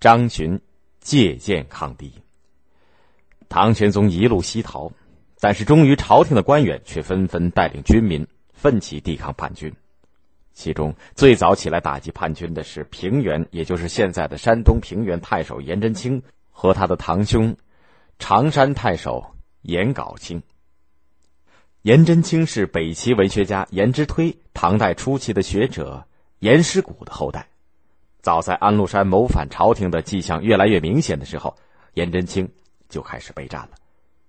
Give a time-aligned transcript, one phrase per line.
[0.00, 0.60] 张巡
[1.00, 2.12] 借剑抗敌。
[3.48, 4.92] 唐玄宗一路西逃，
[5.40, 9.74] 但是终于朝廷的官员却纷纷带领军民奋起抵抗叛军。
[10.52, 17.56] 其中最早起来打击叛军的是平原，也就是现在的山东平原太守颜真卿和他的堂兄
[18.18, 20.42] 常山太守颜杲卿。
[21.82, 26.06] 颜真卿是北齐文学家颜之推唐代初期的学者
[26.40, 27.48] 颜师古的后代。
[28.20, 31.56] 早在安禄山谋反朝廷的迹象越来越明显的时候，
[31.94, 32.48] 颜真卿
[32.88, 33.70] 就开始备战了。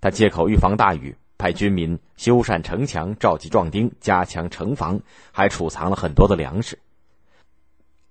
[0.00, 5.00] 他借口预防大雨，派军民修缮城墙、召集壮丁、加强城防，
[5.32, 6.78] 还储藏了很多的粮食。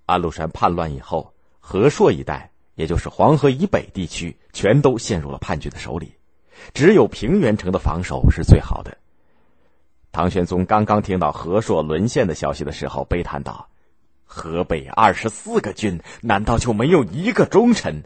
[0.05, 6.11] 安禄山叛乱以后，河朔一带，也就是黄河以北地区，全都陷入了叛军的手里，
[6.73, 8.97] 只有平原城的防守是最好的。
[10.11, 13.67] 唐玄宗刚刚听到河朔沦陷的消息的时候，悲叹道。
[14.31, 18.03] 河北二十四个郡，难道就没有一个忠臣？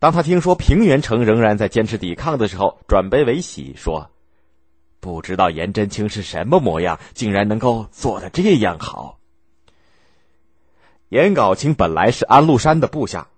[0.00, 4.10] 当他听说平原城仍然在坚持抵抗的时候，转悲为喜，说
[4.98, 9.20] ：“不知道颜真卿是什么模样，竟然能够做的这样好。”
[11.10, 13.28] 颜杲卿本来是安禄山的部下，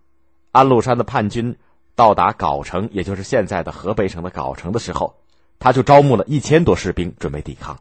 [0.53, 1.59] 安禄山的叛军
[1.95, 5.15] 到达藁城，也就是现在的河北省的藁城的时候，
[5.59, 7.79] 他就招募了一千多士兵准备抵抗。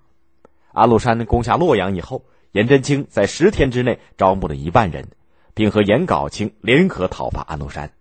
[0.74, 2.26] 安禄山攻下洛阳以后。
[2.52, 5.08] 颜真卿在十天之内招募了一万人，
[5.54, 7.92] 并和颜杲卿联合讨伐安禄山。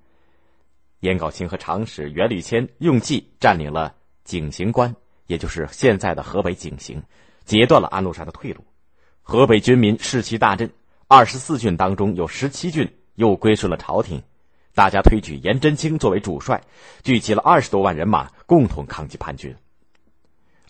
[1.00, 7.02] 颜杲卿和长史袁履谦用计占领了井陉关，也就是现在的河北井陉，
[7.44, 8.64] 截断了安禄山的退路。
[9.22, 10.70] 河北军民士气大振，
[11.06, 14.22] 二十四郡当中有十七郡又归顺了朝廷，
[14.74, 16.62] 大家推举颜真卿作为主帅，
[17.02, 19.54] 聚集了二十多万人马，共同抗击叛军。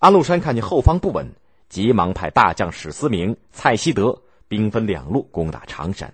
[0.01, 1.33] 安禄山看见后方不稳。
[1.69, 6.13] 急忙派大将史思明、蔡希德兵分两路攻打常山。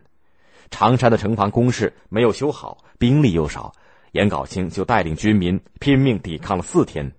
[0.71, 3.73] 常山的城防工事没有修好，兵力又少，
[4.13, 7.13] 颜杲卿就带领军民拼命抵抗了四天，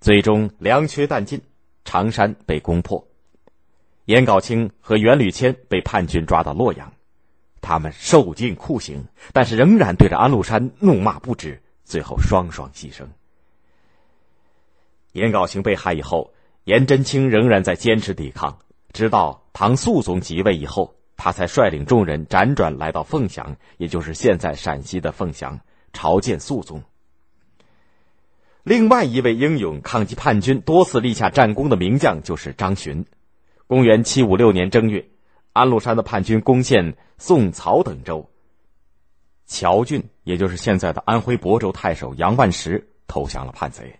[0.00, 1.40] 最终粮缺弹尽，
[1.84, 3.04] 常山被攻破。
[4.04, 6.92] 颜杲卿和袁履谦被叛军抓到洛阳，
[7.60, 13.04] 他们受尽酷刑，但是仍然对着安禄山怒骂不止，最后双双牺牲。
[15.12, 16.33] 颜杲卿被害以后。
[16.64, 18.58] 颜真卿仍然在坚持抵抗，
[18.92, 25.60] 直到唐肃宗即位以后，他才率领众人辗转来到凤翔，也就是现在陕西的凤翔，
[25.92, 26.82] 朝见肃宗。
[28.62, 33.04] 另外一位英勇抗击叛军、多次立下战功的名将就是张巡。
[33.66, 35.06] 公元七五六年正月，
[35.52, 38.30] 安禄山的叛军攻陷宋、曹等州，
[39.46, 43.98] 谯郡，也就是现在的安徽亳州太守杨万石投降了叛贼，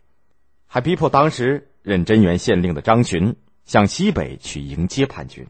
[0.75, 1.69] 还逼迫当时。
[1.85, 3.37] 任真元县令的张巡
[3.67, 5.47] 向西北去迎接叛军，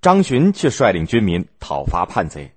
[0.00, 2.52] 张巡却率领军民讨伐叛贼，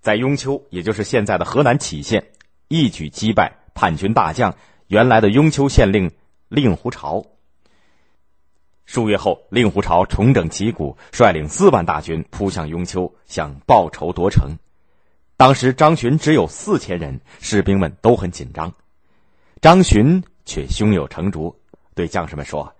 [0.00, 2.32] 在雍丘，也就是现在的河南杞县，
[2.66, 4.56] 一举击败叛军大将
[4.88, 6.10] 原来的雍丘县令
[6.48, 7.24] 令狐潮。
[8.84, 14.50] 数月后，令狐潮重整旗鼓，率领四万大军扑向雍丘，想报仇夺城。
[15.36, 18.74] 当时张巡只有四千人，士兵们都很紧张，
[19.60, 21.54] 张巡却胸有成竹。
[21.94, 22.74] 对将士们说：“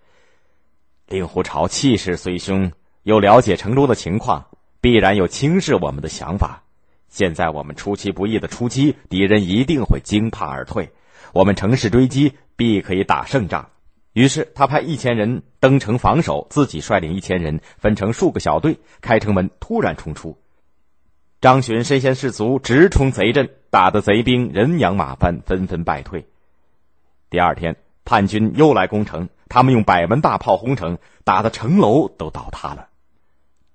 [1.09, 2.72] 令狐潮气势虽凶，
[3.03, 4.47] 又了解城中的情况，
[4.81, 6.62] 必然有轻视我们的想法。
[7.09, 10.91] 现在我们出其不意的出击，敌人一定会惊怕而退。
[11.32, 13.69] 我们乘势追击，必可以打胜仗。”
[14.12, 20.38] 于是他派一千人登城防守，自己率领一千人分成数个小队，开城门突然冲出。
[21.43, 26.27] 张巡身先士卒，直冲贼阵，打得贼兵人仰马翻，纷纷败退。
[27.31, 27.75] 第二天。
[28.09, 32.87] 叛军又来攻城，他们用百门大炮轰城，打的城楼都倒塌了。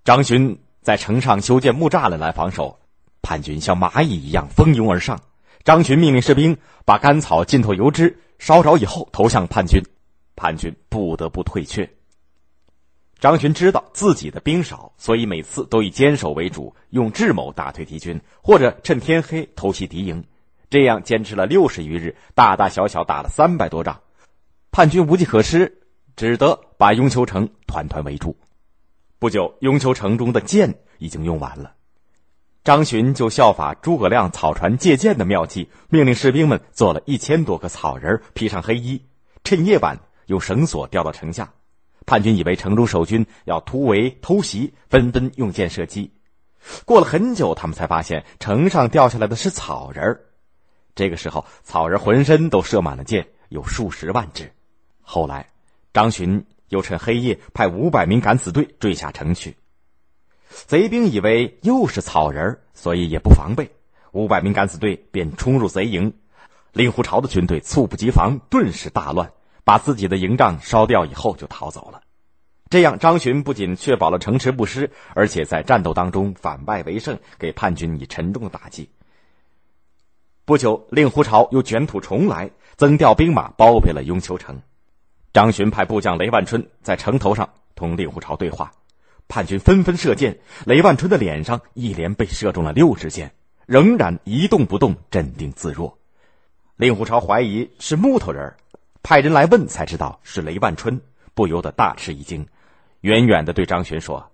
[0.05, 2.79] 张巡在城上修建木栅栏来防守，
[3.21, 5.19] 叛军像蚂蚁一样蜂拥而上。
[5.65, 9.83] 张巡命令士兵把干草浸透油脂烧着以后投向叛军，
[10.37, 11.89] 叛军不得不退却。
[13.19, 20.23] 张巡知道自己的兵少，所以每次都以坚守为主，用智谋打退敌军，或者趁天黑偷袭敌营。
[20.71, 23.99] 这样坚持了六十余日，大大小小打了三百多仗。
[24.71, 25.81] 叛军无计可施，
[26.15, 28.37] 只得把雍丘城团团围住。
[29.19, 31.73] 不久，雍丘城中的箭已经用完了。
[32.63, 39.03] 张巡就效法诸葛亮草船借箭的妙计，命令士兵们做了一千多个草人，披上黑衣，
[39.43, 41.51] 趁夜晚用绳索吊到城下。
[42.05, 46.13] 叛军以为城中守军要突围偷袭，纷纷用箭射击。
[46.85, 50.21] 过了很久，他们才发现城上掉下来的是草人儿。
[50.95, 54.51] 这个时候，草人浑身都射满了箭，有数十万只。
[55.01, 55.47] 后来，
[55.93, 59.57] 张巡又趁黑夜派五百名敢死队追下城去。
[60.49, 63.71] 贼兵以为又是草人，所以也不防备。
[64.11, 66.13] 五百名敢死队便冲入贼营，
[66.73, 69.31] 令狐潮的军队猝不及防，顿时大乱，
[69.63, 72.01] 把自己的营帐烧掉以后就逃走了。
[72.69, 78.89] 这样，张巡不仅确保了城池不失，而且在战斗当中反败为胜，给叛军以沉重的打击。
[80.43, 84.59] 不久，令狐潮又卷土重来，增调兵马包围了雍丘城。
[85.33, 88.71] 张巡派部将雷万春在城头上同令狐潮对话，
[89.27, 93.31] 叛军纷纷射箭，雷万春的脸上一连被射中了六支箭，
[93.65, 95.97] 仍然一动不动，镇定自若。
[96.75, 98.55] 令狐潮怀疑是木头人，
[99.03, 100.99] 派人来问，才知道是雷万春，
[101.35, 102.47] 不由得大吃一惊，
[103.01, 104.31] 远远的对张巡说：“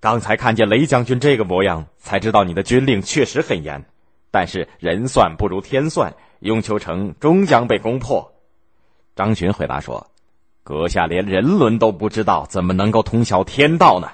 [0.00, 3.84] 刚才看见雷将军这个模样，才知道你的军令确实很严。
[4.34, 8.32] 但是人算不如天算，雍丘城终将被攻破。”
[9.14, 10.10] 张巡回答说
[10.64, 14.10] ：“阁下连人伦都不知道，怎么能够通晓天道呢？”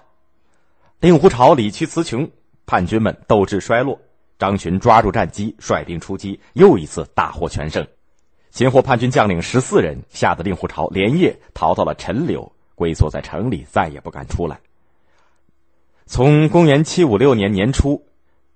[1.01, 2.29] 令狐潮理屈词穷，
[2.67, 3.99] 叛军们斗志衰落。
[4.39, 7.87] 张巡抓住战机，率兵出击，又一次大获全胜，
[8.51, 14.61] 擒获叛军将领十四人，吓得令狐潮连夜逃到了陈留，龟缩在城里，再也不敢出来。
[16.05, 18.05] 从公元七五六年年初，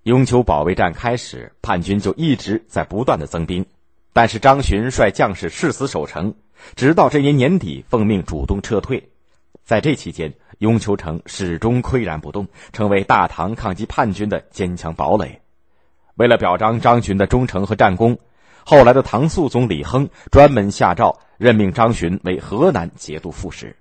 [0.04, 3.64] 雍丘保卫战开始，叛军就一直在不断的增兵。
[4.12, 6.34] 但是张巡率将士誓死守城，
[6.76, 9.02] 直到这年年底奉命主动撤退。
[9.64, 15.40] 在这期间，雍丘城始终岿然不动，成为大唐抗击叛军的坚强堡垒。
[16.16, 18.18] 为了表彰张巡的忠诚和战功，
[18.62, 23.74] 后来的唐肃宗李亨专门下诏任命张巡为河南节度副使。